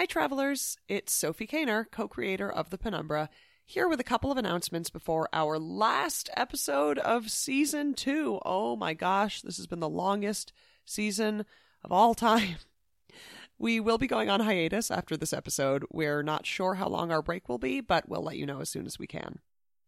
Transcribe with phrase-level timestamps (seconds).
[0.00, 0.78] Hi, travelers.
[0.88, 3.28] It's Sophie Kaner, co creator of The Penumbra,
[3.66, 8.40] here with a couple of announcements before our last episode of season two.
[8.46, 10.54] Oh my gosh, this has been the longest
[10.86, 11.44] season
[11.84, 12.56] of all time.
[13.58, 15.84] We will be going on hiatus after this episode.
[15.92, 18.70] We're not sure how long our break will be, but we'll let you know as
[18.70, 19.40] soon as we can.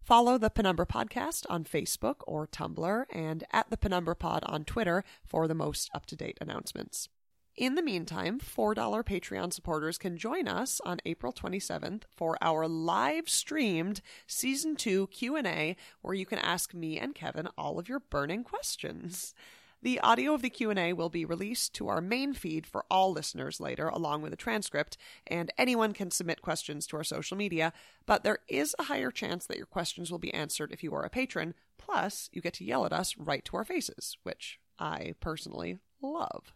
[0.02, 5.04] Follow the Penumbra Podcast on Facebook or Tumblr and at the Penumbra Pod on Twitter
[5.24, 7.08] for the most up to date announcements.
[7.54, 8.74] In the meantime, $4
[9.04, 15.76] Patreon supporters can join us on April 27th for our live streamed season 2 Q&A
[16.00, 19.34] where you can ask me and Kevin all of your burning questions.
[19.82, 23.60] The audio of the Q&A will be released to our main feed for all listeners
[23.60, 24.96] later along with a transcript
[25.26, 27.74] and anyone can submit questions to our social media,
[28.06, 31.02] but there is a higher chance that your questions will be answered if you are
[31.02, 35.12] a patron, plus you get to yell at us right to our faces, which I
[35.20, 36.54] personally love.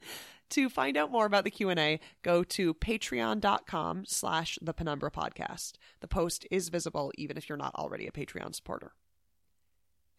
[0.50, 5.72] to find out more about the q&a go to patreon.com slash the penumbra podcast.
[6.00, 8.92] The post is visible even if you're not already a patreon supporter.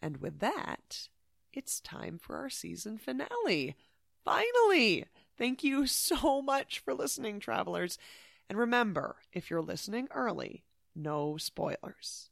[0.00, 1.08] And with that
[1.52, 3.76] it's time for our season finale.
[4.24, 5.06] Finally!
[5.36, 7.98] Thank you so much for listening travelers.
[8.48, 12.30] And remember if you're listening early no spoilers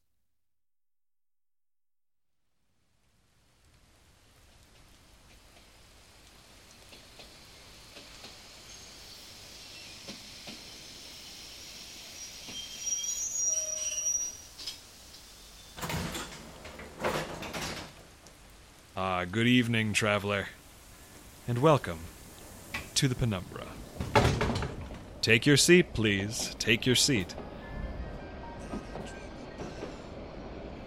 [19.00, 20.48] Ah, good evening, traveler,
[21.46, 22.00] and welcome
[22.96, 23.68] to the Penumbra.
[25.22, 26.56] Take your seat, please.
[26.58, 27.32] Take your seat.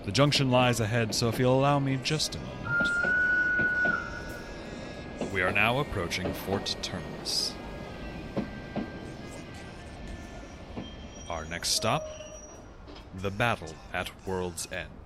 [0.03, 2.89] The junction lies ahead, so if you'll allow me just a moment.
[5.31, 7.53] We are now approaching Fort Terminus.
[11.29, 12.05] Our next stop
[13.21, 15.00] the battle at World's End.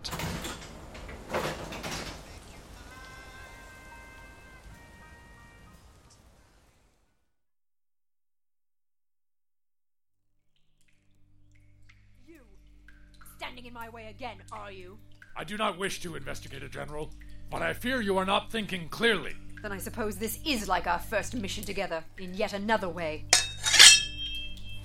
[13.55, 14.97] Standing in my way again, are you?
[15.37, 17.09] I do not wish to, Investigator General,
[17.49, 19.33] but I fear you are not thinking clearly.
[19.61, 23.23] Then I suppose this is like our first mission together, in yet another way.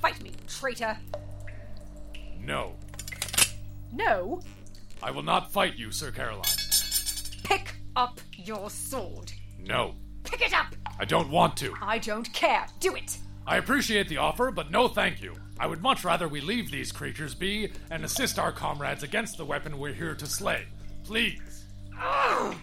[0.00, 0.96] Fight me, traitor!
[2.38, 2.76] No,
[3.92, 4.40] No!
[5.02, 6.44] I will not fight you, Sir Caroline.
[7.42, 9.32] Pick up your sword!
[9.58, 10.76] No, Pick it up!
[10.96, 11.74] I don't want to.
[11.82, 12.68] I don't care!
[12.78, 13.18] Do it!
[13.50, 15.34] I appreciate the offer, but no thank you.
[15.58, 19.44] I would much rather we leave these creatures be and assist our comrades against the
[19.44, 20.66] weapon we're here to slay.
[21.02, 21.64] Please.
[22.00, 22.56] Oh,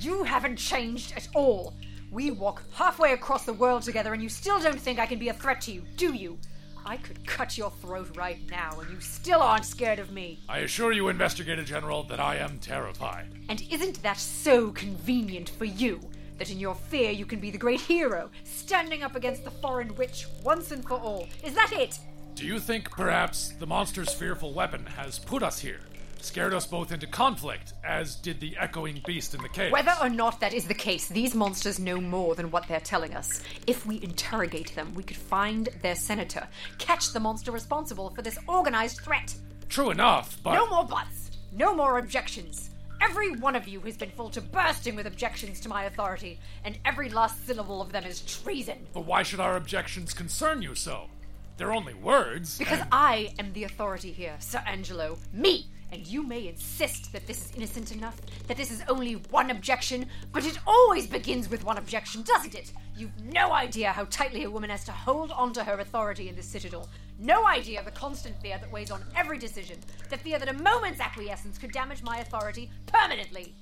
[0.00, 1.74] You haven't changed at all.
[2.10, 5.28] We walk halfway across the world together and you still don't think I can be
[5.28, 6.38] a threat to you, do you?
[6.86, 10.40] I could cut your throat right now and you still aren't scared of me.
[10.48, 13.26] I assure you, Investigator General, that I am terrified.
[13.50, 16.00] And isn't that so convenient for you?
[16.42, 19.94] That in your fear you can be the great hero, standing up against the foreign
[19.94, 21.28] witch once and for all.
[21.44, 22.00] Is that it?
[22.34, 25.78] Do you think perhaps the monster's fearful weapon has put us here?
[26.20, 29.70] Scared us both into conflict, as did the echoing beast in the cave.
[29.70, 33.14] Whether or not that is the case, these monsters know more than what they're telling
[33.14, 33.40] us.
[33.68, 36.48] If we interrogate them, we could find their senator,
[36.78, 39.32] catch the monster responsible for this organized threat.
[39.68, 40.54] True enough, but.
[40.54, 41.30] No more buts!
[41.52, 42.71] No more objections!
[43.02, 46.78] Every one of you has been full to bursting with objections to my authority, and
[46.84, 48.86] every last syllable of them is treason.
[48.94, 51.08] But why should our objections concern you so?
[51.56, 52.58] They're only words.
[52.58, 55.18] Because and- I am the authority here, Sir Angelo.
[55.32, 55.66] Me!
[55.90, 60.06] And you may insist that this is innocent enough, that this is only one objection,
[60.32, 62.72] but it always begins with one objection, doesn't it?
[62.96, 66.46] You've no idea how tightly a woman has to hold onto her authority in this
[66.46, 66.88] citadel.
[67.18, 69.78] No idea of the constant fear that weighs on every decision.
[70.10, 73.54] The fear that a moment's acquiescence could damage my authority permanently.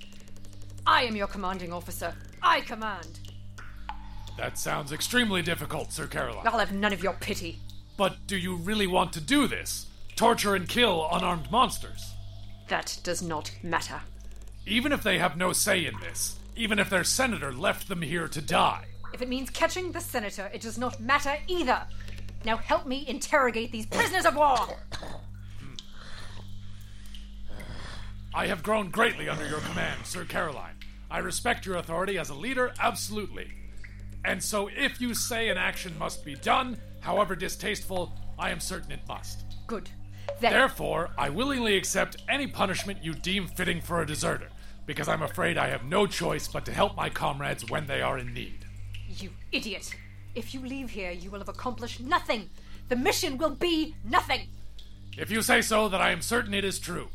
[0.85, 2.13] I am your commanding officer.
[2.41, 3.19] I command.
[4.37, 6.47] That sounds extremely difficult, Sir Caroline.
[6.47, 7.59] I'll have none of your pity.
[7.97, 9.87] But do you really want to do this?
[10.15, 12.13] Torture and kill unarmed monsters?
[12.67, 14.01] That does not matter.
[14.65, 18.27] Even if they have no say in this, even if their senator left them here
[18.27, 18.85] to die.
[19.13, 21.85] If it means catching the senator, it does not matter either.
[22.43, 24.57] Now help me interrogate these prisoners of war.
[28.33, 30.75] I have grown greatly under your command, Sir Caroline.
[31.09, 33.51] I respect your authority as a leader, absolutely.
[34.23, 38.91] And so if you say an action must be done, however distasteful, I am certain
[38.91, 39.43] it must.
[39.67, 39.89] Good.
[40.39, 44.49] Then Therefore, I willingly accept any punishment you deem fitting for a deserter,
[44.85, 48.17] because I'm afraid I have no choice but to help my comrades when they are
[48.17, 48.65] in need.
[49.09, 49.93] you idiot.
[50.33, 52.49] If you leave here, you will have accomplished nothing.
[52.89, 54.49] the mission will be nothing.
[55.17, 57.07] If you say so, then I am certain it is true.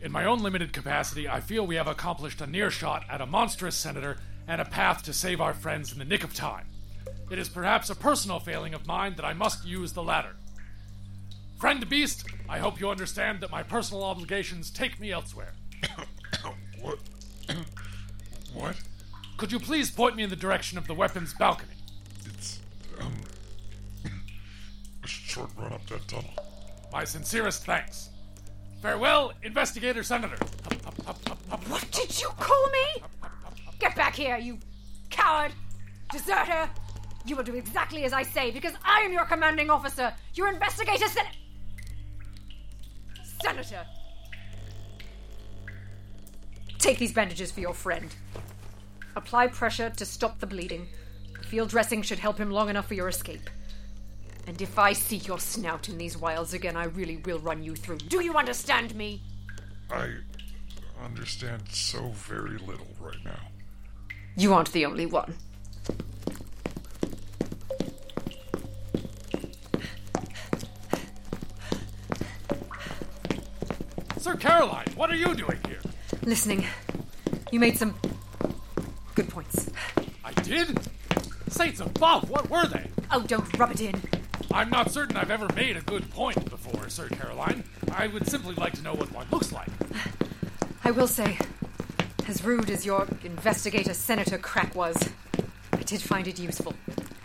[0.00, 3.26] In my own limited capacity, I feel we have accomplished a near shot at a
[3.26, 4.16] monstrous senator
[4.48, 6.66] and a path to save our friends in the nick of time.
[7.30, 10.34] It is perhaps a personal failing of mine that I must use the latter.
[11.58, 15.54] Friend Beast, I hope you understand that my personal obligations take me elsewhere.
[16.80, 16.98] What?
[18.54, 18.74] what?
[19.36, 21.74] Could you please point me in the direction of the weapons balcony?
[23.00, 24.12] It's, um,
[25.04, 26.30] a short run up that tunnel.
[26.92, 28.10] My sincerest thanks.
[28.82, 30.38] Farewell, Investigator Senator.
[31.68, 33.02] What did you call me?
[33.78, 34.58] Get back here, you
[35.10, 35.52] coward!
[36.12, 36.68] Deserter!
[37.26, 41.06] You will do exactly as I say because I am your commanding officer, your investigator
[41.08, 41.24] sen-
[43.42, 43.86] Senator!
[46.78, 48.14] Take these bandages for your friend.
[49.16, 50.88] Apply pressure to stop the bleeding.
[51.50, 53.50] Field dressing should help him long enough for your escape.
[54.46, 57.74] And if I see your snout in these wilds again, I really will run you
[57.74, 57.98] through.
[57.98, 59.20] Do you understand me?
[59.90, 60.10] I
[61.02, 63.40] understand so very little right now.
[64.36, 65.34] You aren't the only one.
[74.18, 75.80] Sir Caroline, what are you doing here?
[76.22, 76.64] Listening.
[77.50, 77.96] You made some
[79.16, 79.68] good points.
[80.24, 80.89] I did?
[81.60, 82.86] Saints above, what were they?
[83.10, 84.00] Oh, don't rub it in.
[84.50, 87.64] I'm not certain I've ever made a good point before, Sir Caroline.
[87.92, 89.68] I would simply like to know what one looks like.
[90.84, 91.36] I will say,
[92.26, 95.10] as rude as your investigator senator crack was,
[95.74, 96.72] I did find it useful.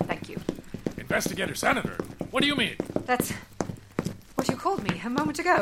[0.03, 0.37] Thank you.
[0.97, 1.95] Investigator Senator?
[2.31, 2.75] What do you mean?
[3.05, 3.31] That's
[4.35, 5.61] what you called me a moment ago.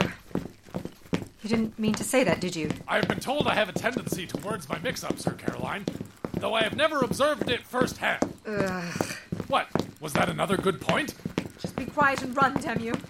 [1.44, 2.72] You didn't mean to say that, did you?
[2.88, 5.86] I have been told I have a tendency towards my mix up, Sir Caroline,
[6.34, 8.33] though I have never observed it firsthand.
[8.48, 9.16] Ugh.
[9.48, 9.68] What?
[10.00, 11.16] Was that another good point?
[11.62, 12.94] Just be quiet and run, damn you.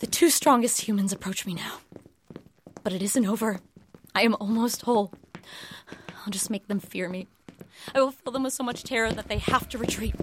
[0.00, 1.78] The two strongest humans approach me now.
[2.82, 3.60] But it isn't over.
[4.14, 5.12] I am almost whole.
[6.26, 7.26] I'll just make them fear me.
[7.94, 10.14] I will fill them with so much terror that they have to retreat.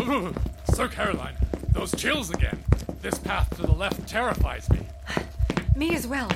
[0.00, 0.34] Ooh,
[0.74, 1.36] Sir Caroline,
[1.70, 2.58] those chills again.
[3.00, 4.80] This path to the left terrifies me.
[5.76, 6.30] Me as well.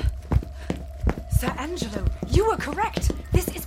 [1.40, 3.10] Sir Angelo, you were correct.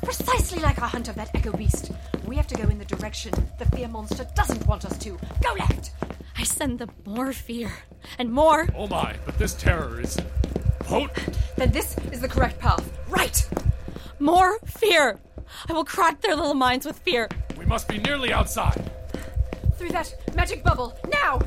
[0.05, 1.91] This is precisely like our hunt of that echo beast.
[2.27, 5.17] We have to go in the direction the fear monster doesn't want us to.
[5.41, 5.91] Go left!
[6.37, 7.71] I send them more fear
[8.19, 8.67] and more.
[8.75, 10.19] Oh my, but this terror is
[10.81, 11.39] potent.
[11.57, 12.87] Then this is the correct path.
[13.09, 13.49] Right!
[14.19, 15.19] More fear!
[15.67, 17.27] I will crack their little minds with fear.
[17.57, 18.91] We must be nearly outside.
[19.77, 20.95] Through that magic bubble.
[21.09, 21.39] Now!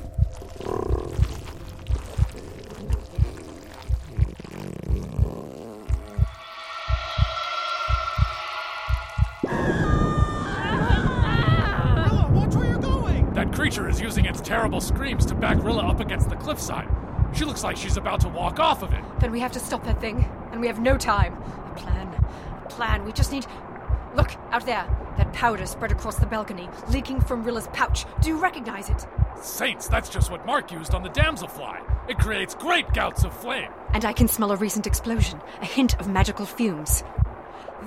[13.48, 16.86] That creature is using its terrible screams to back Rilla up against the cliffside.
[17.32, 19.02] She looks like she's about to walk off of it.
[19.20, 20.30] Then we have to stop that thing.
[20.52, 21.32] And we have no time.
[21.32, 22.26] A plan.
[22.62, 23.06] A plan.
[23.06, 23.46] We just need.
[24.14, 24.86] Look, out there.
[25.16, 28.04] That powder spread across the balcony, leaking from Rilla's pouch.
[28.20, 29.06] Do you recognize it?
[29.40, 31.80] Saints, that's just what Mark used on the damselfly.
[32.06, 33.70] It creates great gouts of flame.
[33.94, 37.02] And I can smell a recent explosion, a hint of magical fumes.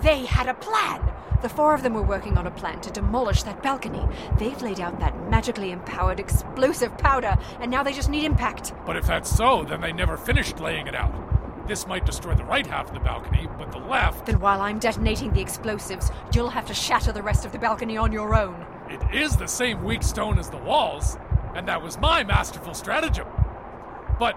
[0.01, 1.07] They had a plan!
[1.41, 4.07] The four of them were working on a plan to demolish that balcony.
[4.37, 8.73] They've laid out that magically empowered explosive powder, and now they just need impact.
[8.85, 11.67] But if that's so, then they never finished laying it out.
[11.67, 14.77] This might destroy the right half of the balcony, but the left, Then while I'm
[14.77, 18.65] detonating the explosives, you'll have to shatter the rest of the balcony on your own.
[18.89, 21.17] it is the same weak stone as the walls,
[21.55, 23.27] and that was my masterful stratagem.
[24.19, 24.35] But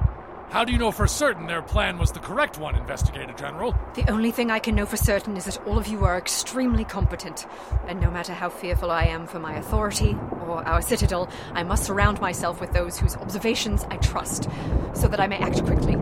[0.50, 3.74] how do you know for certain their plan was the correct one, Investigator General?
[3.94, 6.84] The only thing I can know for certain is that all of you are extremely
[6.84, 7.46] competent.
[7.88, 11.84] And no matter how fearful I am for my authority or our citadel, I must
[11.84, 14.48] surround myself with those whose observations I trust,
[14.92, 15.96] so that I may act quickly.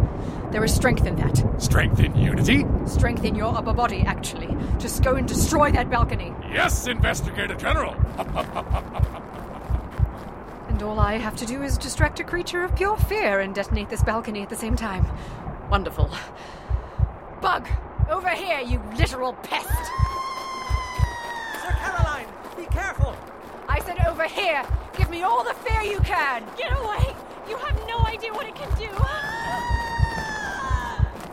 [0.50, 1.62] There is strength in that.
[1.62, 2.66] Strength in unity?
[2.86, 4.54] Strength in your upper body, actually.
[4.78, 6.34] Just go and destroy that balcony.
[6.50, 7.96] Yes, Investigator General.
[10.82, 13.88] And all I have to do is distract a creature of pure fear and detonate
[13.88, 15.06] this balcony at the same time.
[15.70, 16.10] Wonderful.
[17.40, 17.68] Bug!
[18.10, 19.68] Over here, you literal pest!
[21.62, 23.16] Sir Caroline, be careful!
[23.68, 24.64] I said over here!
[24.98, 26.42] Give me all the fear you can!
[26.58, 27.14] Get away!
[27.48, 28.88] You have no idea what it can do.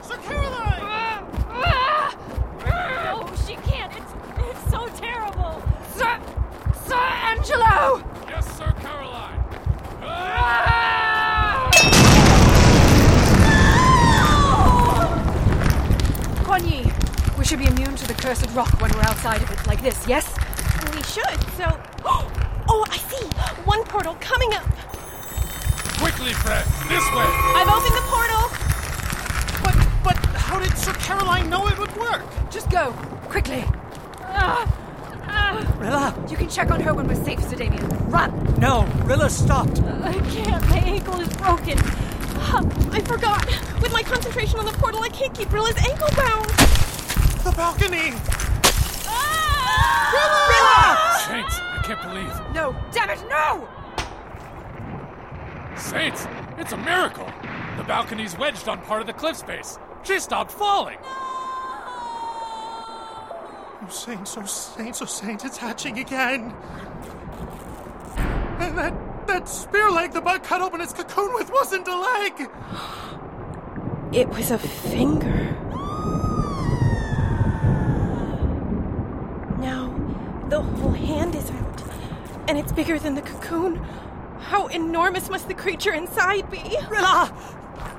[0.04, 1.26] Sir Caroline!
[2.68, 3.92] No, she can't.
[3.98, 5.64] It's it's so terrible.
[5.96, 6.20] Sir.
[6.86, 8.09] Sir Angelo!
[17.50, 20.38] Should be immune to the cursed rock when we're outside of it, like this, yes?
[20.94, 21.42] We should.
[21.58, 21.66] So,
[22.06, 23.26] oh, I see
[23.66, 24.66] one portal coming up.
[25.98, 26.64] Quickly, Fred!
[26.88, 27.26] This way!
[27.58, 28.44] I've opened the portal!
[29.64, 32.22] But, but how did Sir Caroline know it would work?
[32.52, 32.92] Just go,
[33.30, 33.64] quickly.
[34.26, 34.72] Ah,
[35.24, 35.76] ah.
[35.80, 37.88] Rilla, You can check on her when we're safe, Sir Damien.
[38.12, 38.60] Run!
[38.60, 39.82] no, Rilla stopped.
[40.04, 40.70] I can't.
[40.70, 41.80] My ankle is broken.
[42.42, 43.44] Ah, I forgot.
[43.82, 46.89] With my concentration on the portal, I can't keep Rilla's ankle bound.
[47.44, 48.14] The balcony.
[49.08, 50.12] Ah!
[50.50, 50.98] Rilla!
[51.28, 52.34] Saints, I can't believe.
[52.54, 53.68] No, damn it, no!
[55.78, 56.28] Saints,
[56.58, 57.32] it's a miracle!
[57.78, 59.80] The balcony's wedged on part of the cliff space.
[60.04, 60.98] She stopped falling!
[63.82, 66.54] Oh, Saints, oh, Saints, oh, Saints, it's hatching again.
[68.60, 68.94] And that,
[69.28, 72.50] that spear leg the bug cut open its cocoon with wasn't a leg.
[74.12, 75.56] It was a finger.
[79.60, 79.94] Now,
[80.50, 81.82] the whole hand is out,
[82.50, 83.76] and it's bigger than the cocoon.
[84.40, 86.78] How enormous must the creature inside be?
[86.90, 87.32] Rilla!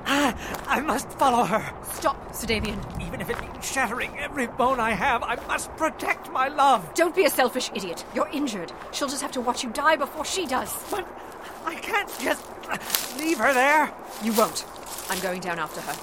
[0.05, 0.35] I,
[0.67, 1.73] I must follow her.
[1.93, 2.77] Stop, Sir Damien.
[2.99, 6.93] Even if it means shattering every bone I have, I must protect my love.
[6.95, 8.03] Don't be a selfish idiot.
[8.13, 8.73] You're injured.
[8.91, 10.75] She'll just have to watch you die before she does.
[10.91, 11.07] But
[11.65, 12.45] I can't just
[13.17, 13.89] leave her there.
[14.21, 14.65] You won't.
[15.09, 15.95] I'm going down after her.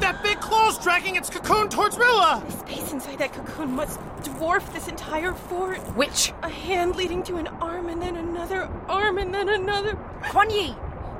[0.00, 2.42] That big claw's dragging its cocoon towards Rilla.
[2.46, 5.78] The space inside that cocoon must dwarf this entire fort.
[5.96, 6.32] Which?
[6.42, 9.94] A hand leading to an arm, and then another arm, and then another.
[10.30, 10.68] Kuan Yi!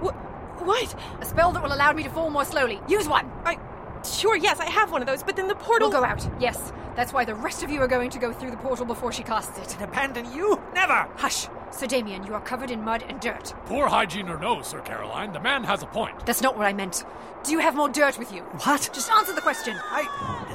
[0.03, 0.95] Wh- what?
[1.21, 2.81] A spell that will allow me to fall more slowly.
[2.89, 3.31] Use one!
[3.45, 3.59] I.
[4.05, 5.89] Sure, yes, I have one of those, but then the portal.
[5.89, 6.29] We'll go out.
[6.39, 6.73] Yes.
[6.95, 9.23] That's why the rest of you are going to go through the portal before she
[9.23, 9.75] casts it.
[9.81, 10.61] And Abandon you?
[10.75, 11.09] Never.
[11.17, 11.47] Hush.
[11.77, 13.53] Sir Damien, you are covered in mud and dirt.
[13.67, 16.25] Poor hygiene or no, Sir Caroline, the man has a point.
[16.25, 17.05] That's not what I meant.
[17.43, 18.43] Do you have more dirt with you?
[18.63, 18.89] What?
[18.93, 19.77] Just answer the question.
[19.91, 20.03] I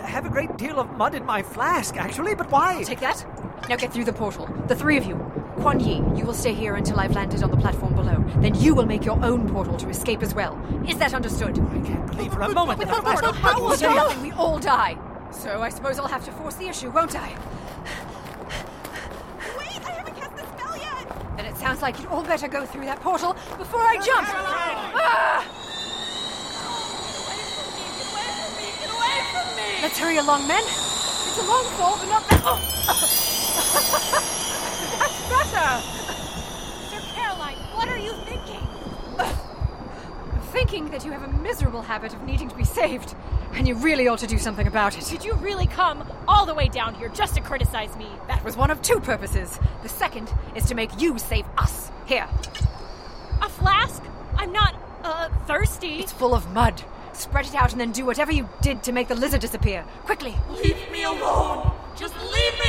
[0.05, 2.83] have a great deal of mud in my flask, actually, but why?
[2.83, 3.25] Take that.
[3.67, 4.47] Now get through the portal.
[4.67, 5.15] The three of you.
[5.57, 8.23] Kuan Yi, you will stay here until I've landed on the platform below.
[8.37, 10.57] Then you will make your own portal to escape as well.
[10.87, 11.59] Is that understood?
[11.59, 13.61] I can't believe for a moment With that the a flask portal of mud power
[13.61, 14.97] will do save- nothing, we all die.
[15.31, 17.35] So I suppose I'll have to force the issue, won't I?
[19.57, 21.07] Wait, I haven't cast the spell yet!
[21.39, 24.27] Then it sounds like you'd all better go through that portal before I jump.
[24.27, 25.45] Ah!
[29.81, 30.61] Let's hurry along, men.
[30.65, 32.41] It's a long fall, but not that.
[32.43, 32.59] Oh.
[34.99, 35.81] That's better.
[36.89, 38.67] Sir Caroline, what are you thinking?
[39.17, 43.15] I'm thinking that you have a miserable habit of needing to be saved,
[43.53, 45.05] and you really ought to do something about it.
[45.05, 48.07] Did you really come all the way down here just to criticize me?
[48.27, 49.59] That was one of two purposes.
[49.81, 51.91] The second is to make you save us.
[52.05, 52.27] Here,
[53.41, 54.01] A flask?
[54.37, 55.99] I'm not, uh, thirsty.
[55.99, 56.83] it's full of mud.
[57.13, 59.83] Spread it out and then do whatever you did to make the lizard disappear.
[60.05, 60.35] Quickly.
[60.51, 61.71] Leave me alone!
[61.97, 62.68] Just leave me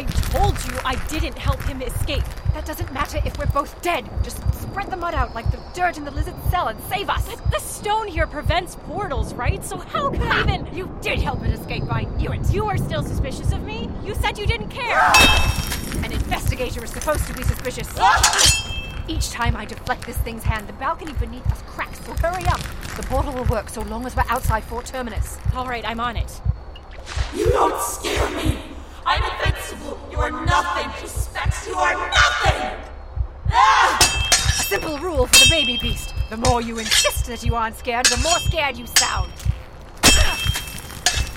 [0.00, 2.24] I told you I didn't help him escape.
[2.54, 4.08] That doesn't matter if we're both dead.
[4.22, 7.26] Just spread the mud out like the dirt in the lizard's cell and save us.
[7.50, 9.62] The stone here prevents portals, right?
[9.62, 10.74] So how could I even.
[10.74, 11.84] You did help it escape.
[11.92, 12.50] I knew it.
[12.50, 13.90] You are still suspicious of me?
[14.02, 15.02] You said you didn't care.
[16.02, 17.86] An investigator is supposed to be suspicious.
[19.06, 22.02] Each time I deflect this thing's hand, the balcony beneath us cracks.
[22.06, 22.60] So hurry up.
[22.96, 25.36] The portal will work so long as we're outside Fort Terminus.
[25.54, 26.40] All right, I'm on it.
[27.34, 28.69] You don't scare me.
[29.06, 29.98] I'm invincible.
[30.10, 31.66] You are nothing to Specs.
[31.66, 32.78] You are nothing.
[33.50, 33.98] Ah!
[34.60, 36.14] A simple rule for the baby beast.
[36.28, 39.32] The more you insist that you aren't scared, the more scared you sound.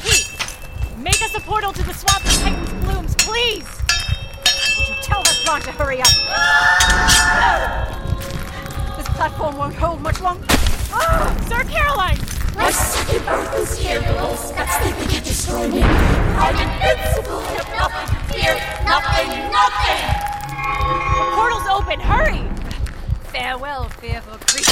[0.04, 0.30] Please,
[0.98, 3.68] make us a portal to the swamp of Titan's blooms, please!
[4.78, 6.08] Would you tell that plant to hurry up?
[8.98, 10.46] This platform won't hold much longer.
[11.48, 12.20] Sir Caroline!
[12.56, 13.78] My second birth is
[14.36, 15.82] Specs think they can destroy me.
[15.82, 17.40] I'm invincible.
[17.40, 18.54] I nothing to fear.
[18.86, 19.30] Nothing.
[19.52, 20.24] Nothing.
[21.18, 22.44] The portal's open, hurry!
[23.32, 24.72] Farewell, fearful creature.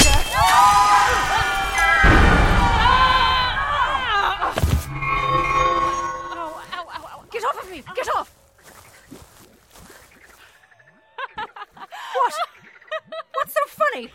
[7.30, 7.82] Get off of me!
[7.94, 8.34] Get off!
[12.14, 12.34] what?
[13.32, 14.12] What's so funny?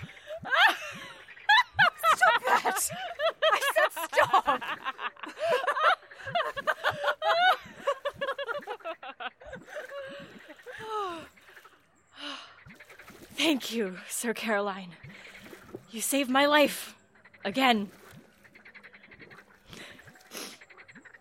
[2.15, 2.89] Stop that!
[13.35, 14.91] Thank you, Sir Caroline.
[15.91, 16.95] You saved my life.
[17.45, 17.89] Again.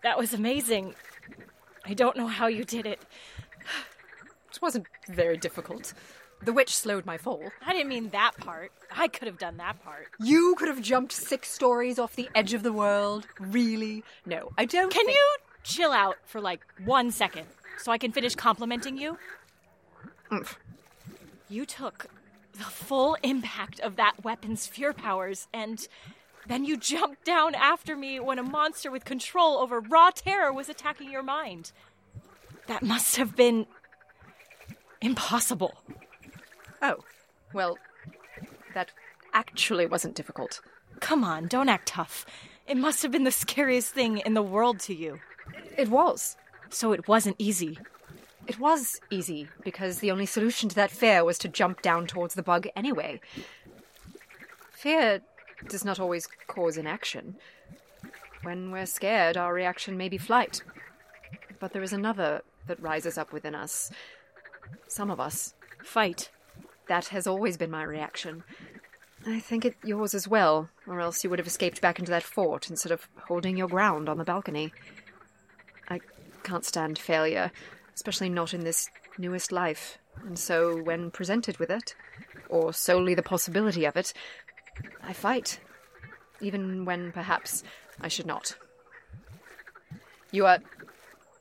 [0.03, 0.95] That was amazing.
[1.85, 3.01] I don't know how you did it.
[4.51, 5.93] It wasn't very difficult.
[6.41, 7.41] The witch slowed my fall.
[7.65, 8.71] I didn't mean that part.
[8.95, 10.07] I could have done that part.
[10.19, 13.27] You could have jumped six stories off the edge of the world.
[13.39, 14.03] Really?
[14.25, 14.91] No, I don't.
[14.93, 19.17] Can think- you chill out for like one second so I can finish complimenting you?
[21.49, 22.07] You took
[22.53, 25.87] the full impact of that weapon's fear powers, and
[26.47, 30.69] then you jumped down after me when a monster with control over raw terror was
[30.69, 31.71] attacking your mind.
[32.67, 33.65] That must have been
[35.01, 35.75] impossible.
[36.81, 37.03] Oh,
[37.53, 37.77] well,
[38.73, 38.91] that
[39.33, 40.61] actually wasn't difficult.
[40.99, 42.25] Come on, don't act tough.
[42.67, 45.19] It must have been the scariest thing in the world to you.
[45.77, 46.35] It was.
[46.69, 47.79] So it wasn't easy.
[48.47, 52.33] It was easy, because the only solution to that fear was to jump down towards
[52.33, 53.19] the bug anyway.
[54.71, 55.21] Fear
[55.67, 57.35] does not always cause inaction.
[58.43, 60.63] When we're scared, our reaction may be flight.
[61.59, 63.91] But there is another that rises up within us.
[64.87, 65.53] Some of us.
[65.83, 66.29] Fight.
[66.87, 68.43] That has always been my reaction.
[69.25, 72.23] I think it yours as well, or else you would have escaped back into that
[72.23, 74.71] fort instead of holding your ground on the balcony.
[75.89, 75.99] I
[76.43, 77.51] can't stand failure,
[77.93, 81.95] especially not in this newest life, and so when presented with it,
[82.49, 84.13] or solely the possibility of it,
[85.03, 85.59] I fight,
[86.39, 87.63] even when perhaps
[87.99, 88.55] I should not.
[90.31, 90.59] You are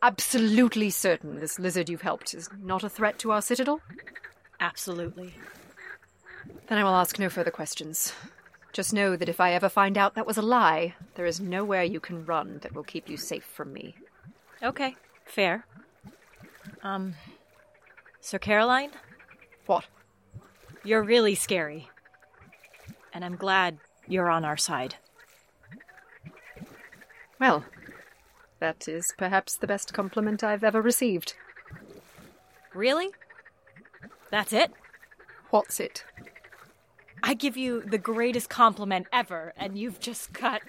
[0.03, 3.81] absolutely certain this lizard you've helped is not a threat to our citadel?
[4.61, 5.35] Absolutely.
[6.69, 8.13] Then I will ask no further questions.
[8.73, 11.83] Just know that if I ever find out that was a lie, there is nowhere
[11.83, 13.95] you can run that will keep you safe from me.
[14.63, 15.65] Okay, fair.
[16.83, 17.15] Um,
[18.21, 18.91] Sir Caroline?
[19.67, 19.87] What?
[20.85, 21.91] You're really scary.
[23.13, 24.97] And I'm glad you're on our side.
[27.41, 27.65] Well,
[28.61, 31.35] that is perhaps the best compliment I've ever received.
[32.75, 33.09] Really?
[34.37, 34.71] That's it?
[35.49, 36.05] What's it?
[37.23, 40.61] I give you the greatest compliment ever, and you've just got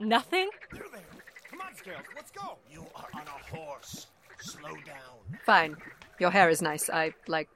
[0.00, 0.50] nothing?
[0.72, 1.02] There, there.
[1.48, 2.58] Come on, Scales, let's go.
[2.68, 4.08] You are on a horse.
[4.40, 5.38] Slow down.
[5.46, 5.76] Fine.
[6.18, 6.90] Your hair is nice.
[6.90, 7.48] I like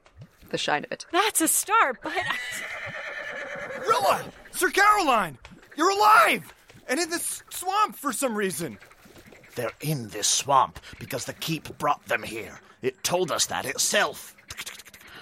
[0.51, 1.05] the shine of it.
[1.11, 2.13] That's a start, but.
[3.85, 4.23] Rilla!
[4.51, 5.37] Sir Caroline!
[5.75, 6.53] You're alive!
[6.87, 8.77] And in this swamp for some reason.
[9.55, 12.57] They're in this swamp because the keep brought them here.
[12.81, 14.36] It told us that itself.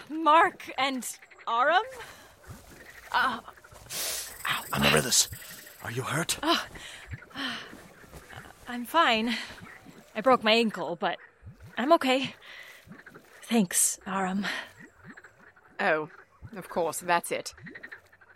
[0.09, 1.07] Mark and
[1.47, 1.83] Aram?
[3.11, 3.39] Uh,
[4.73, 5.29] Amaryllis,
[5.83, 6.37] are you hurt?
[6.43, 6.57] uh,
[8.67, 9.35] I'm fine.
[10.15, 11.17] I broke my ankle, but
[11.77, 12.33] I'm okay.
[13.43, 14.45] Thanks, Aram.
[15.79, 16.09] Oh,
[16.55, 17.53] of course, that's it.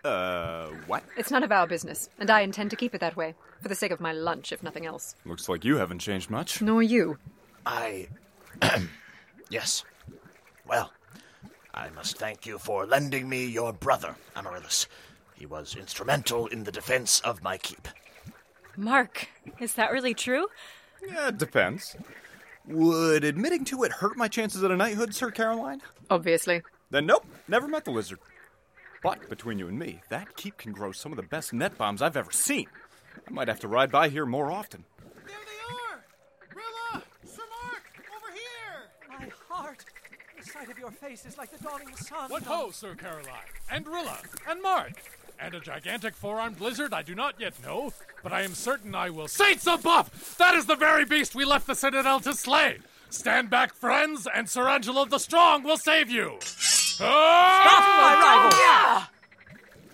[0.04, 1.04] Uh, what?
[1.18, 3.76] It's none of our business, and I intend to keep it that way, for the
[3.76, 5.16] sake of my lunch, if nothing else.
[5.26, 6.62] Looks like you haven't changed much.
[6.62, 7.18] Nor you.
[7.66, 8.08] I.
[9.50, 9.84] yes.
[10.68, 10.92] Well,
[11.74, 14.88] I must thank you for lending me your brother, Amaryllis.
[15.36, 17.88] He was instrumental in the defense of my keep.
[18.76, 19.28] Mark,
[19.60, 20.48] is that really true?
[21.08, 21.96] Yeah, it depends.
[22.66, 25.82] Would admitting to it hurt my chances at a knighthood, Sir Caroline?
[26.10, 26.62] Obviously.
[26.90, 28.20] Then nope, never met the lizard.
[29.02, 32.02] But between you and me, that keep can grow some of the best net bombs
[32.02, 32.68] I've ever seen.
[33.28, 34.84] I might have to ride by here more often.
[35.26, 36.04] There they are!
[36.54, 37.04] Rilla!
[37.26, 37.84] Sir Mark!
[38.16, 38.90] Over here!
[39.08, 39.86] My heart!
[40.38, 42.30] The sight of your face is like the dawning sun.
[42.30, 44.94] What ho, Sir Caroline, and Rilla, and Mark,
[45.40, 49.12] and a gigantic four-armed lizard I do not yet know, but I am certain I
[49.12, 49.28] will.
[49.28, 50.36] Saints above!
[50.38, 52.80] That is the very beast we left the Citadel to slay!
[53.12, 56.38] Stand back, friends, and Sir Angelo the Strong will save you!
[56.42, 58.50] Stop my ah!
[58.50, 58.60] rival!
[58.60, 59.06] Yeah!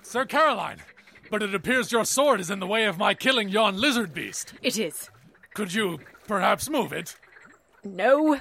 [0.04, 0.80] Sir Caroline,
[1.30, 4.54] but it appears your sword is in the way of my killing yon lizard beast.
[4.62, 5.10] It is.
[5.54, 7.18] Could you perhaps move it?
[7.84, 8.40] No.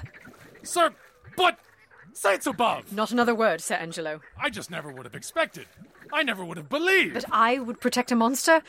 [0.63, 0.93] Sir,
[1.35, 1.59] but
[2.15, 2.91] saints above!
[2.91, 4.21] Not another word, Sir Angelo.
[4.41, 5.67] I just never would have expected.
[6.13, 7.13] I never would have believed.
[7.13, 8.61] But I would protect a monster?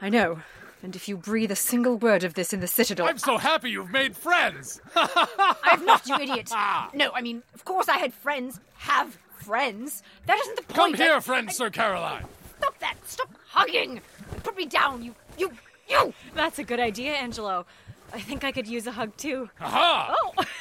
[0.00, 0.40] I know.
[0.82, 3.06] And if you breathe a single word of this in the Citadel.
[3.06, 4.80] I'm so happy you've made friends!
[4.96, 6.50] I've not, you idiot!
[6.94, 8.60] No, I mean, of course I had friends.
[8.76, 10.02] Have friends.
[10.26, 10.76] That isn't the point.
[10.76, 12.24] Come here, I- friend Sir Caroline.
[12.58, 12.96] Stop that!
[13.06, 14.00] Stop hugging!
[14.42, 15.14] Put me down, you.
[15.38, 15.52] You.
[15.88, 16.14] You!
[16.34, 17.66] That's a good idea, Angelo.
[18.12, 19.48] I think I could use a hug too.
[19.60, 20.14] Aha!
[20.16, 20.44] Oh!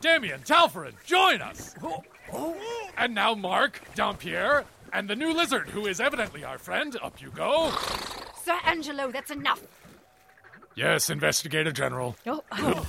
[0.00, 1.74] Damien, Talfryn, join us!
[2.96, 6.96] And now Mark, Dampierre, and the new lizard, who is evidently our friend.
[7.02, 7.72] Up you go.
[8.44, 9.62] Sir Angelo, that's enough.
[10.74, 12.16] Yes, Investigator General.
[12.26, 12.86] Oh, oh.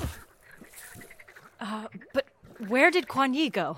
[1.59, 2.25] Uh, but
[2.67, 3.77] where did Kuan Yi go?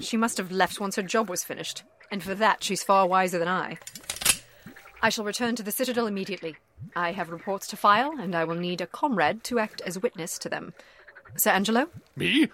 [0.00, 3.38] She must have left once her job was finished, and for that she's far wiser
[3.38, 3.78] than I.
[5.00, 6.56] I shall return to the Citadel immediately.
[6.96, 10.38] I have reports to file, and I will need a comrade to act as witness
[10.38, 10.74] to them.
[11.36, 11.88] Sir Angelo?
[12.16, 12.48] Me?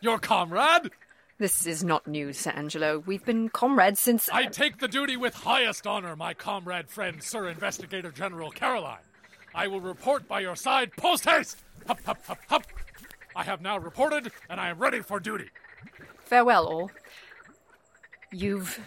[0.00, 0.90] Your comrade?
[1.38, 3.02] This is not news, Sir Angelo.
[3.04, 4.28] We've been comrades since.
[4.30, 9.04] I take the duty with highest honor, my comrade friend, Sir Investigator General Caroline.
[9.54, 11.62] I will report by your side post haste!
[11.86, 12.62] Hup, hup, hup, hup!
[13.34, 15.50] I have now reported, and I am ready for duty.
[16.24, 16.90] Farewell, all.
[18.32, 18.80] You've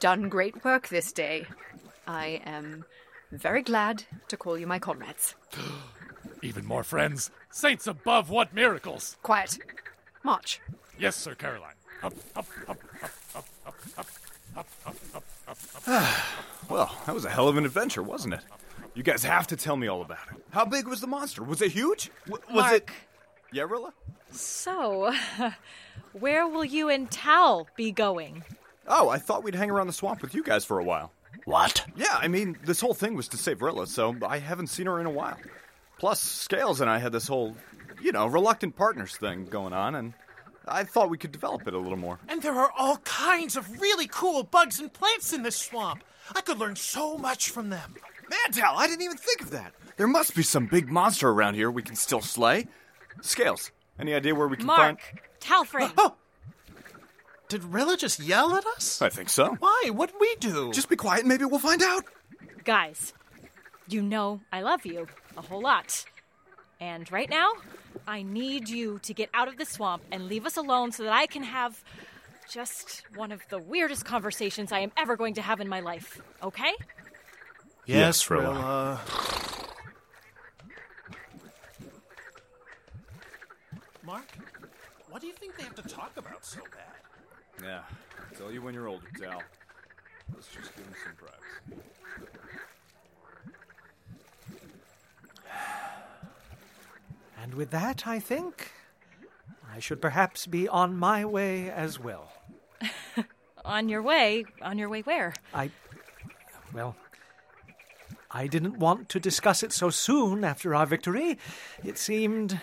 [0.00, 1.46] done great work this day.
[2.06, 2.84] I am
[3.30, 5.34] very glad to call you my comrades.
[6.42, 7.30] Even more friends.
[7.52, 9.16] Saints above, what miracles!
[9.22, 9.58] Quiet.
[10.24, 10.60] March.
[10.98, 11.74] Yes, Sir Caroline.
[12.02, 14.06] Up, up, up, up, up, up, up,
[14.56, 16.14] up, up, up, up, up.
[16.70, 18.40] Well, that was a hell of an adventure, wasn't it?
[18.94, 20.42] You guys have to tell me all about it.
[20.50, 21.42] How big was the monster?
[21.42, 22.10] Was it huge?
[22.26, 22.74] W- was Mark.
[22.74, 22.88] it.
[23.52, 23.92] Yeah, Rilla?
[24.30, 25.12] So,
[26.12, 28.44] where will you and Tal be going?
[28.88, 31.12] Oh, I thought we'd hang around the swamp with you guys for a while.
[31.44, 31.84] What?
[31.96, 35.00] Yeah, I mean, this whole thing was to save Rilla, so I haven't seen her
[35.00, 35.36] in a while.
[36.02, 37.56] Plus, Scales and I had this whole,
[38.02, 40.14] you know, reluctant partners thing going on, and
[40.66, 42.18] I thought we could develop it a little more.
[42.28, 46.02] And there are all kinds of really cool bugs and plants in this swamp.
[46.34, 47.94] I could learn so much from them.
[48.28, 49.74] Mantal, I didn't even think of that.
[49.96, 52.66] There must be some big monster around here we can still slay.
[53.20, 54.98] Scales, any idea where we can find.
[54.98, 55.92] Mark, Talfrey.
[55.98, 56.16] Oh!
[57.48, 59.00] Did Rilla just yell at us?
[59.00, 59.54] I think so.
[59.60, 59.90] Why?
[59.92, 60.72] What'd we do?
[60.72, 62.06] Just be quiet and maybe we'll find out.
[62.64, 63.12] Guys,
[63.86, 66.04] you know I love you a whole lot.
[66.80, 67.52] And right now,
[68.06, 71.12] I need you to get out of the swamp and leave us alone so that
[71.12, 71.82] I can have
[72.50, 76.20] just one of the weirdest conversations I am ever going to have in my life.
[76.42, 76.72] Okay?
[77.86, 78.52] Yes, Rilla.
[78.52, 79.00] Rilla.
[84.04, 84.26] Mark,
[85.08, 87.64] what do you think they have to talk about so bad?
[87.64, 87.82] Yeah,
[88.18, 89.40] I'll tell you when you're older, Tal.
[90.34, 91.82] Let's just give him some privacy.
[97.40, 98.72] And with that, I think
[99.74, 102.32] I should perhaps be on my way as well.
[103.64, 104.44] On your way.
[104.60, 105.34] On your way where?
[105.54, 105.70] I.
[106.72, 106.96] Well,
[108.30, 111.38] I didn't want to discuss it so soon after our victory.
[111.84, 112.60] It seemed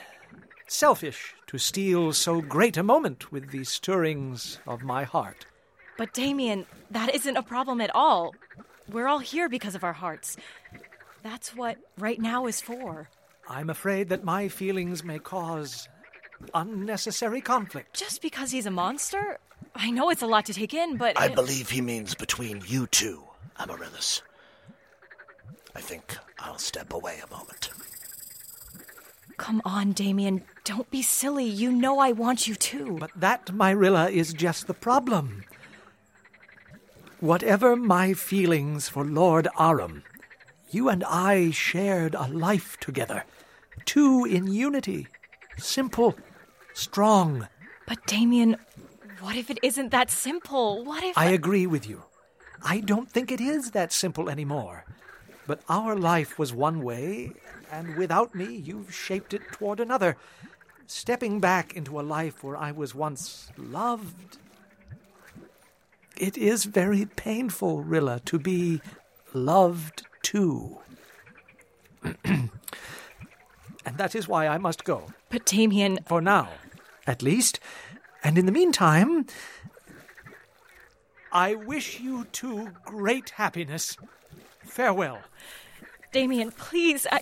[0.68, 5.46] selfish to steal so great a moment with the stirrings of my heart.
[5.98, 8.34] But Damien, that isn't a problem at all.
[8.90, 10.38] We're all here because of our hearts.
[11.24, 13.10] That's what right now is for.
[13.48, 15.88] I'm afraid that my feelings may cause
[16.54, 17.96] unnecessary conflict.
[17.96, 19.40] Just because he's a monster?
[19.76, 21.20] I know it's a lot to take in, but.
[21.20, 23.24] I believe he means between you two,
[23.58, 24.22] Amaryllis.
[25.76, 27.70] I think I'll step away a moment.
[29.38, 30.44] Come on, Damien.
[30.66, 31.46] Don't be silly.
[31.46, 32.98] You know I want you to.
[33.00, 35.46] But that, Myrilla, is just the problem.
[37.22, 40.04] Whatever my feelings for Lord Aram,
[40.70, 43.24] you and I shared a life together.
[43.86, 45.08] Two in unity.
[45.58, 46.16] Simple,
[46.74, 47.48] strong.
[47.88, 48.58] But, Damien,
[49.20, 50.84] what if it isn't that simple?
[50.86, 51.18] What if.
[51.18, 52.04] I agree with you.
[52.64, 54.86] I don't think it is that simple anymore.
[55.48, 57.32] But our life was one way,
[57.72, 60.18] and without me, you've shaped it toward another.
[60.86, 64.38] Stepping back into a life where I was once loved.
[66.16, 68.82] It is very painful, Rilla, to be
[69.34, 70.80] loved too.
[72.24, 72.50] and
[73.98, 75.08] that is why I must go.
[75.30, 76.00] But, Damien.
[76.08, 76.50] For now,
[77.06, 77.60] at least.
[78.24, 79.26] And in the meantime,
[81.32, 83.98] I wish you two great happiness.
[84.64, 85.20] Farewell.
[86.12, 87.22] Damien, please, I.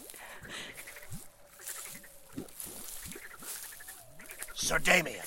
[4.54, 5.24] Sir Damien.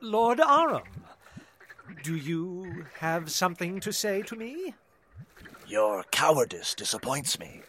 [0.00, 0.82] Lord Aram,
[2.02, 4.74] do you have something to say to me?
[5.70, 7.62] Your cowardice disappoints me,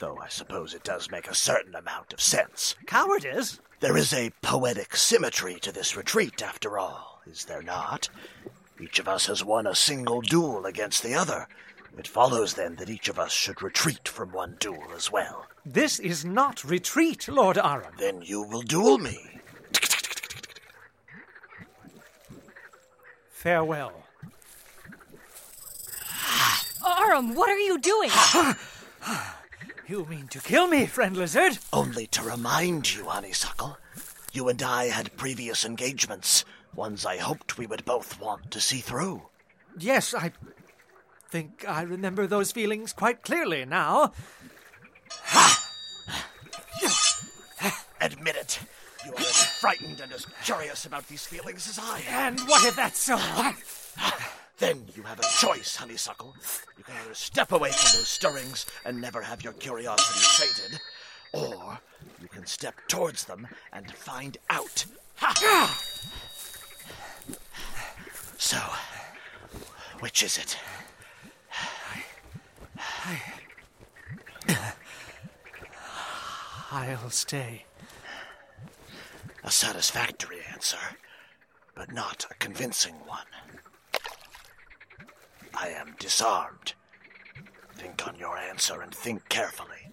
[0.00, 2.74] though I suppose it does make a certain amount of sense.
[2.86, 3.58] Cowardice?
[3.80, 8.10] There is a poetic symmetry to this retreat, after all, is there not?
[8.78, 11.48] Each of us has won a single duel against the other.
[11.96, 15.46] It follows then that each of us should retreat from one duel as well.
[15.64, 17.94] This is not retreat, Lord Aram.
[17.98, 19.40] Then you will duel me.
[23.30, 24.04] Farewell.
[26.98, 28.10] Aram, what are you doing?
[29.86, 31.58] You mean to kill me, friend lizard?
[31.72, 33.78] Only to remind you, Honeysuckle.
[34.32, 38.80] You and I had previous engagements, ones I hoped we would both want to see
[38.80, 39.22] through.
[39.78, 40.32] Yes, I
[41.30, 44.12] think I remember those feelings quite clearly now.
[48.00, 48.60] Admit it.
[49.04, 52.34] You are as frightened and as curious about these feelings as I am.
[52.34, 53.16] And what if that's so?
[54.58, 56.34] Then you have a choice, Honeysuckle.
[56.76, 60.80] You can either step away from those stirrings and never have your curiosity sated,
[61.32, 61.78] or
[62.20, 64.84] you can step towards them and find out.
[65.16, 65.78] Ha!
[68.36, 68.58] So,
[70.00, 70.58] which is it?
[77.08, 77.64] I'll stay.
[79.42, 80.76] A satisfactory answer,
[81.74, 83.24] but not a convincing one.
[85.60, 86.74] I am disarmed.
[87.74, 89.92] Think on your answer and think carefully.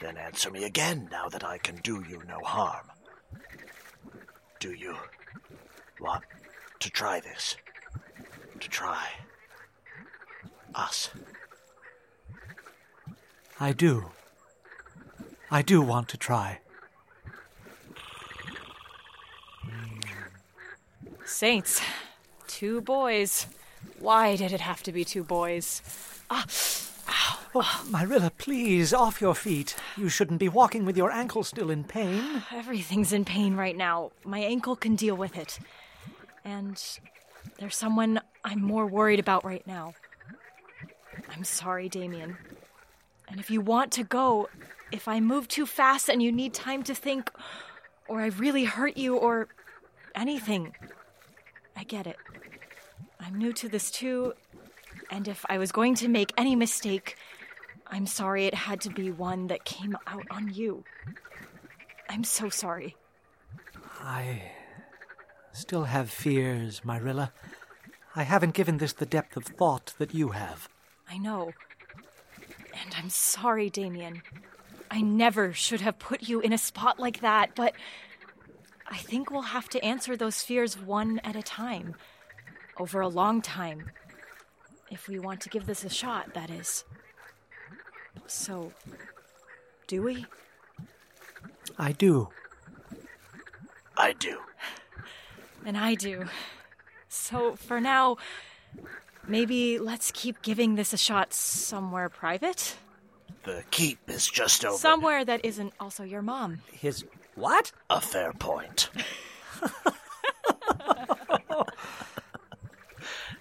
[0.00, 2.90] Then answer me again now that I can do you no harm.
[4.58, 4.96] Do you
[6.00, 6.24] want
[6.80, 7.56] to try this?
[8.58, 9.06] To try
[10.74, 11.10] us?
[13.60, 14.10] I do.
[15.48, 16.58] I do want to try.
[21.24, 21.80] Saints,
[22.48, 23.46] two boys.
[23.98, 25.82] Why did it have to be two boys?
[26.30, 26.46] Ah,
[27.54, 29.76] Oh, Marilla, please, off your feet.
[29.98, 32.42] You shouldn't be walking with your ankle still in pain.
[32.50, 34.12] everything's in pain right now.
[34.24, 35.58] My ankle can deal with it.
[36.46, 36.82] And
[37.58, 39.92] there's someone I'm more worried about right now.
[41.28, 42.38] I'm sorry, Damien.
[43.28, 44.48] And if you want to go,
[44.90, 47.30] if I move too fast and you need time to think,
[48.08, 49.48] or I really hurt you, or
[50.14, 50.74] anything,
[51.76, 52.16] I get it.
[53.24, 54.34] I'm new to this too,
[55.10, 57.16] and if I was going to make any mistake,
[57.86, 60.84] I'm sorry it had to be one that came out on you.
[62.08, 62.96] I'm so sorry.
[64.00, 64.42] I
[65.52, 67.30] still have fears, Myrilla.
[68.16, 70.68] I haven't given this the depth of thought that you have.
[71.08, 71.52] I know.
[72.72, 74.22] And I'm sorry, Damien.
[74.90, 77.74] I never should have put you in a spot like that, but
[78.86, 81.94] I think we'll have to answer those fears one at a time.
[82.78, 83.90] Over a long time.
[84.90, 86.84] If we want to give this a shot, that is.
[88.26, 88.72] So,
[89.86, 90.26] do we?
[91.78, 92.28] I do.
[93.96, 94.38] I do.
[95.64, 96.24] And I do.
[97.08, 98.16] So, for now,
[99.26, 102.76] maybe let's keep giving this a shot somewhere private?
[103.44, 104.76] The keep is just over.
[104.78, 106.60] Somewhere that isn't also your mom.
[106.72, 107.04] His
[107.34, 107.72] what?
[107.90, 108.90] A fair point.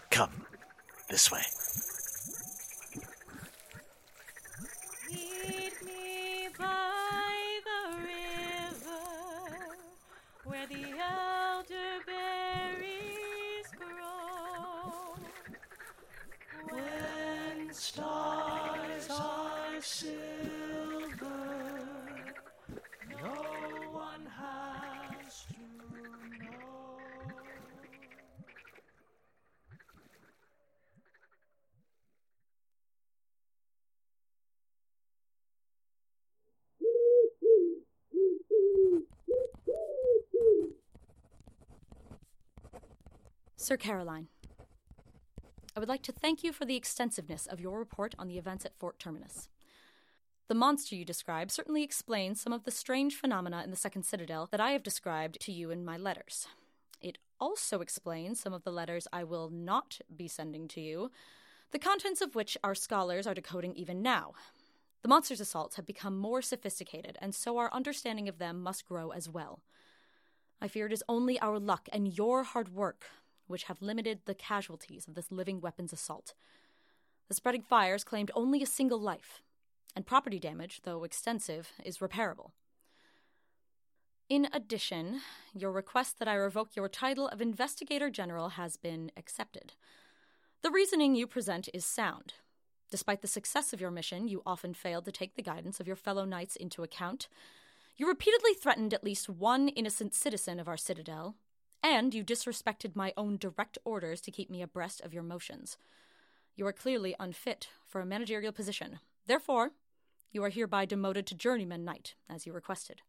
[0.09, 0.39] Come this way.
[0.39, 1.00] Lead me by the river where the elderberries
[13.77, 15.15] grow.
[16.69, 19.81] When stars are
[23.21, 23.33] no
[23.91, 25.59] one has to
[26.45, 26.71] know.
[43.71, 44.27] Sir Caroline,
[45.77, 48.65] I would like to thank you for the extensiveness of your report on the events
[48.65, 49.47] at Fort Terminus.
[50.49, 54.49] The monster you describe certainly explains some of the strange phenomena in the Second Citadel
[54.51, 56.47] that I have described to you in my letters.
[56.99, 61.09] It also explains some of the letters I will not be sending to you,
[61.71, 64.33] the contents of which our scholars are decoding even now.
[65.01, 69.11] The monster's assaults have become more sophisticated, and so our understanding of them must grow
[69.11, 69.61] as well.
[70.61, 73.05] I fear it is only our luck and your hard work
[73.51, 76.33] which have limited the casualties of this living weapons assault.
[77.27, 79.41] The spreading fires claimed only a single life,
[79.95, 82.51] and property damage, though extensive, is repairable.
[84.29, 85.21] In addition,
[85.53, 89.73] your request that I revoke your title of Investigator General has been accepted.
[90.61, 92.35] The reasoning you present is sound.
[92.89, 95.95] Despite the success of your mission, you often failed to take the guidance of your
[95.95, 97.27] fellow knights into account.
[97.97, 101.35] You repeatedly threatened at least one innocent citizen of our citadel,
[101.83, 105.77] and you disrespected my own direct orders to keep me abreast of your motions.
[106.55, 108.99] You are clearly unfit for a managerial position.
[109.25, 109.71] Therefore,
[110.31, 113.01] you are hereby demoted to journeyman knight, as you requested.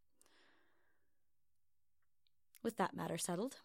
[2.62, 3.56] With that matter settled,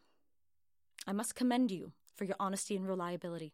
[1.05, 3.53] I must commend you for your honesty and reliability.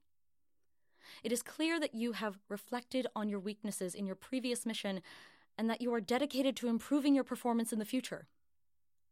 [1.24, 5.02] It is clear that you have reflected on your weaknesses in your previous mission
[5.58, 8.28] and that you are dedicated to improving your performance in the future.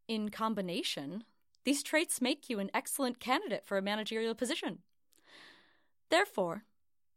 [0.08, 1.24] In combination,
[1.64, 4.78] these traits make you an excellent candidate for a managerial position.
[6.10, 6.64] Therefore,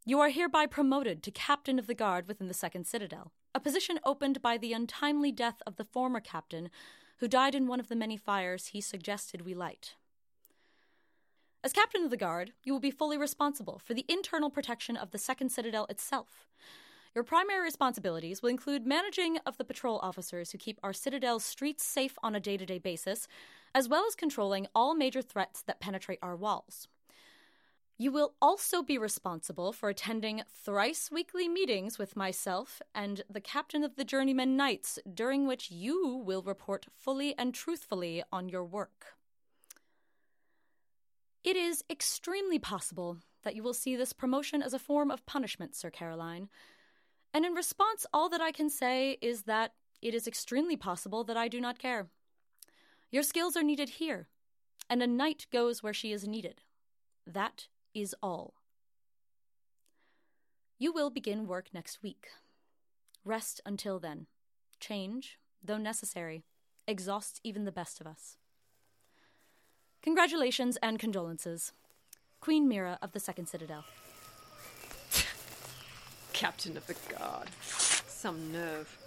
[0.05, 3.99] you are hereby promoted to Captain of the Guard within the Second Citadel, a position
[4.05, 6.69] opened by the untimely death of the former captain,
[7.17, 9.95] who died in one of the many fires he suggested we light.
[11.63, 15.09] As Captain of the Guard, you will be fully responsible for the internal protection of
[15.09, 16.45] the Second Citadel itself.
[17.15, 21.83] Your primary responsibilities will include managing of the patrol officers who keep our Citadel's streets
[21.83, 23.27] safe on a day to day basis,
[23.75, 26.87] as well as controlling all major threats that penetrate our walls.
[27.97, 33.83] You will also be responsible for attending thrice weekly meetings with myself and the captain
[33.83, 39.17] of the Journeyman Knights, during which you will report fully and truthfully on your work.
[41.43, 45.75] It is extremely possible that you will see this promotion as a form of punishment,
[45.75, 46.49] Sir Caroline.
[47.33, 51.37] And in response, all that I can say is that it is extremely possible that
[51.37, 52.07] I do not care.
[53.15, 54.27] Your skills are needed here,
[54.89, 56.63] and a knight goes where she is needed.
[57.25, 58.55] That is all.
[60.77, 62.27] You will begin work next week.
[63.23, 64.27] Rest until then.
[64.81, 66.43] Change, though necessary,
[66.89, 68.35] exhausts even the best of us.
[70.01, 71.71] Congratulations and condolences.
[72.41, 73.85] Queen Mira of the Second Citadel.
[76.33, 77.47] Captain of the Guard.
[77.61, 78.97] Some nerve.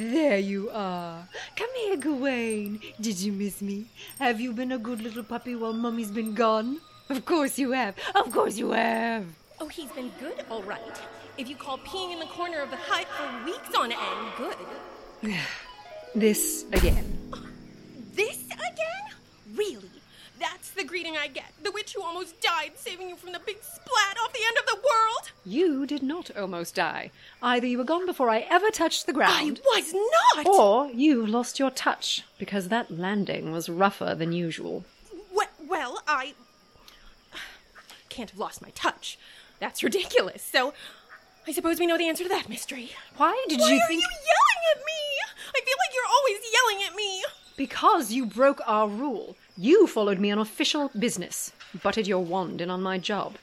[0.00, 1.28] There you are.
[1.56, 2.80] Come here, Gawain.
[2.98, 3.84] Did you miss me?
[4.18, 6.80] Have you been a good little puppy while Mummy's been gone?
[7.10, 7.96] Of course you have.
[8.14, 9.26] Of course you have.
[9.60, 10.80] Oh, he's been good, all right.
[11.36, 15.36] If you call peeing in the corner of the hut for weeks on end good.
[16.14, 17.04] This again.
[18.14, 19.04] This again?
[19.54, 19.99] Really?
[20.80, 21.52] The greeting I get.
[21.62, 24.64] The witch who almost died saving you from the big splat off the end of
[24.64, 25.30] the world?
[25.44, 27.10] You did not almost die.
[27.42, 29.60] Either you were gone before I ever touched the ground.
[29.62, 30.46] I was not!
[30.46, 34.86] Or you lost your touch, because that landing was rougher than usual.
[35.36, 36.32] We- well, I.
[38.08, 39.18] Can't have lost my touch.
[39.58, 40.42] That's ridiculous.
[40.42, 40.72] So,
[41.46, 42.92] I suppose we know the answer to that mystery.
[43.18, 45.02] Why did Why you are you yelling at me?
[45.54, 47.22] I feel like you're always yelling at me.
[47.58, 49.36] Because you broke our rule.
[49.62, 53.34] You followed me on official business, butted your wand in on my job.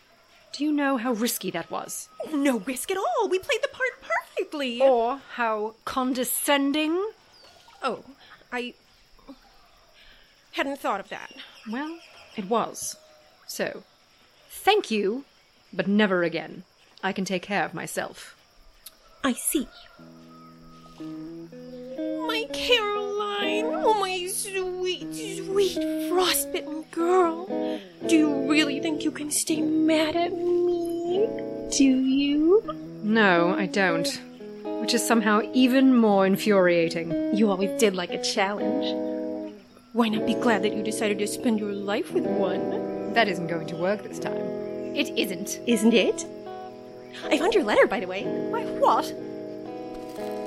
[0.51, 2.09] Do you know how risky that was?
[2.33, 3.29] No risk at all.
[3.29, 4.81] We played the part perfectly.
[4.81, 7.11] Or how condescending?
[7.83, 8.03] Oh,
[8.51, 8.73] I
[10.53, 11.33] hadn't thought of that.
[11.69, 11.99] Well,
[12.35, 12.95] it was.
[13.45, 13.83] So,
[14.49, 15.23] thank you,
[15.71, 16.63] but never again.
[17.03, 18.35] I can take care of myself.
[19.23, 19.67] I see.
[20.99, 23.96] My Caroline, oh
[24.57, 27.45] sweet, sweet frostbitten girl.
[28.07, 31.27] Do you really think you can stay mad at me?
[31.69, 32.63] Do you?
[33.03, 34.07] No, I don't.
[34.81, 37.35] Which is somehow even more infuriating.
[37.35, 38.95] You always did like a challenge.
[39.93, 43.13] Why not be glad that you decided to spend your life with one?
[43.13, 44.41] That isn't going to work this time.
[44.95, 45.59] It isn't.
[45.67, 46.25] Isn't it?
[47.25, 48.23] I found your letter, by the way.
[48.23, 49.13] Why, what?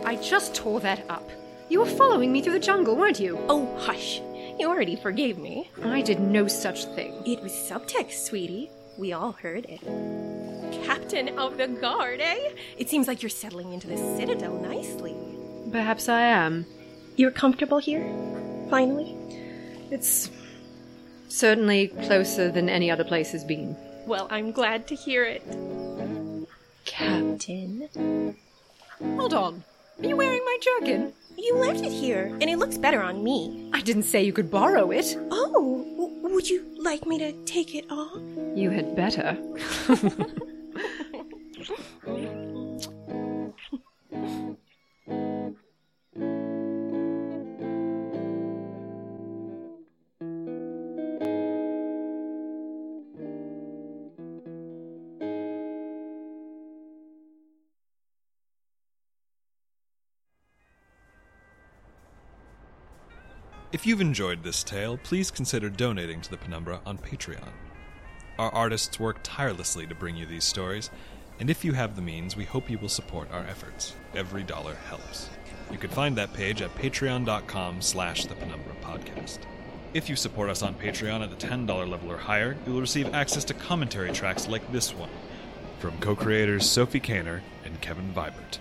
[0.04, 1.28] I just tore that up.
[1.70, 3.38] You were following me through the jungle, weren't you?
[3.48, 4.20] Oh, hush.
[4.58, 5.70] You already forgave me.
[5.84, 7.22] I did no such thing.
[7.24, 8.68] It was subtext, sweetie.
[8.98, 9.80] We all heard it.
[10.84, 12.54] Captain of the guard, eh?
[12.76, 15.14] It seems like you're settling into the citadel nicely.
[15.70, 16.66] Perhaps I am.
[17.14, 18.02] You're comfortable here?
[18.68, 19.16] Finally?
[19.92, 20.28] It's
[21.28, 23.76] certainly closer than any other place has been.
[24.08, 25.44] Well, I'm glad to hear it.
[26.84, 28.36] Captain.
[28.98, 29.62] Hold on.
[30.02, 31.12] Are you wearing my jerkin?
[31.36, 33.70] You left it here, and it looks better on me.
[33.72, 35.16] I didn't say you could borrow it.
[35.30, 38.18] Oh, w- would you like me to take it off?
[38.54, 39.36] You had better.
[63.80, 67.48] If you've enjoyed this tale, please consider donating to the Penumbra on Patreon.
[68.38, 70.90] Our artists work tirelessly to bring you these stories,
[71.38, 73.94] and if you have the means, we hope you will support our efforts.
[74.14, 75.30] Every dollar helps.
[75.72, 79.38] You can find that page at patreon.com slash the Penumbra Podcast.
[79.94, 83.14] If you support us on Patreon at the $10 level or higher, you will receive
[83.14, 85.08] access to commentary tracks like this one
[85.78, 88.58] from co-creators Sophie Kaner and Kevin Vibert.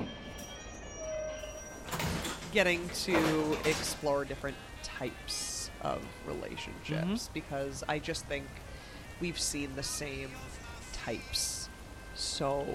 [2.54, 8.46] Getting to explore different types of relationships because I just think
[9.22, 10.30] we've seen the same
[10.94, 11.70] types
[12.16, 12.66] so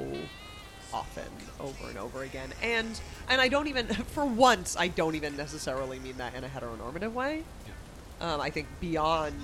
[0.92, 1.24] often
[1.60, 2.50] over and over again.
[2.62, 6.48] And and I don't even for once I don't even necessarily mean that in a
[6.48, 7.42] heteronormative way.
[8.20, 9.34] Um, I think beyond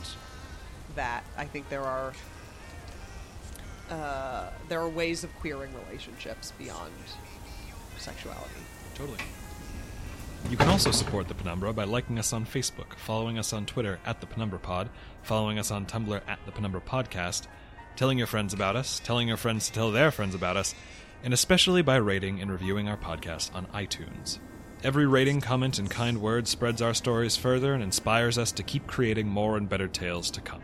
[0.97, 2.13] that I think there are
[3.91, 6.93] uh, there are ways of queering relationships beyond
[7.99, 8.63] sexuality.
[8.95, 9.19] Totally.
[10.49, 14.01] You can also support the Penumbra by liking us on Facebook, following us on Twitter
[14.05, 14.91] at the Penumbra Pod,
[15.23, 17.47] following us on Tumblr at the Penumbra Podcast,
[17.95, 20.75] telling your friends about us, telling your friends to tell their friends about us,
[21.23, 24.41] and especially by rating and reviewing our podcast on iTunes.
[24.83, 28.87] Every rating, comment, and kind word spreads our stories further and inspires us to keep
[28.87, 30.63] creating more and better tales to come.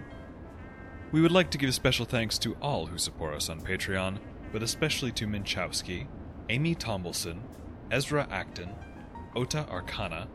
[1.12, 4.18] We would like to give special thanks to all who support us on Patreon,
[4.52, 6.08] but especially to Minchowski,
[6.48, 7.40] Amy Tombleson,
[7.90, 8.74] Ezra Acton,
[9.36, 10.26] Ota Arcana,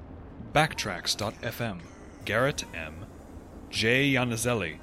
[0.54, 1.80] Backtracks.fm,
[2.24, 3.08] Garrett M.,
[3.72, 4.78] Jay Yanazelli,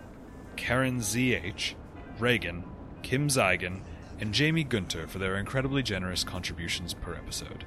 [0.56, 1.74] Karen ZH,
[2.18, 2.64] Reagan,
[3.02, 3.82] Kim Zeigen,
[4.18, 7.64] and Jamie Gunter for their incredibly generous contributions per episode.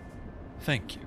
[0.59, 1.03] Thank you.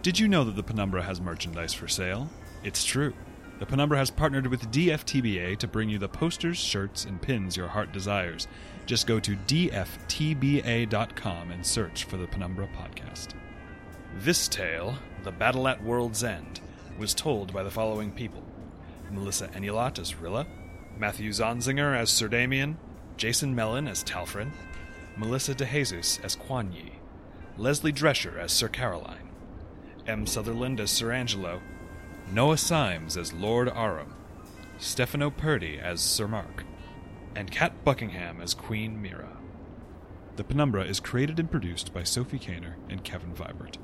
[0.00, 2.30] Did you know that the Penumbra has merchandise for sale?
[2.64, 3.12] It's true.
[3.58, 7.68] The Penumbra has partnered with DFTBA to bring you the posters, shirts, and pins your
[7.68, 8.48] heart desires.
[8.86, 9.90] Just go to dftba.com
[11.50, 13.34] and search for the Penumbra podcast.
[14.20, 16.60] This tale, The Battle at World's End,
[16.98, 18.42] was told by the following people
[19.10, 20.46] Melissa Enulot as Rilla,
[20.96, 22.78] Matthew Zonzinger as Sir Damien,
[23.18, 24.52] Jason Mellon as Talfryn,
[25.18, 26.94] Melissa DeJesus as Quan Yi,
[27.58, 29.28] Leslie Drescher as Sir Caroline,
[30.06, 30.26] M.
[30.26, 31.60] Sutherland as Sir Angelo,
[32.32, 34.14] Noah Simes as Lord Aram,
[34.78, 36.64] Stefano Purdy as Sir Mark,
[37.36, 39.36] and Kat Buckingham as Queen Mira.
[40.36, 43.76] The Penumbra is created and produced by Sophie Kaner and Kevin Vibert.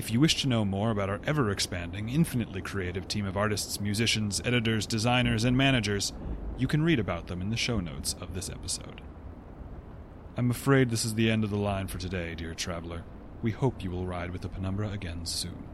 [0.00, 3.82] If you wish to know more about our ever expanding, infinitely creative team of artists,
[3.82, 6.14] musicians, editors, designers, and managers,
[6.56, 9.02] you can read about them in the show notes of this episode.
[10.38, 13.04] I'm afraid this is the end of the line for today, dear traveler.
[13.42, 15.64] We hope you will ride with the Penumbra again soon.